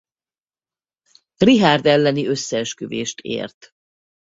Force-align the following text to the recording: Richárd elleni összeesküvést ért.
Richárd 1.37 1.85
elleni 1.85 2.25
összeesküvést 2.27 3.19
ért. 3.19 3.73